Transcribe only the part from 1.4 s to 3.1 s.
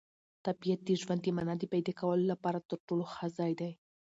د پیدا کولو لپاره تر ټولو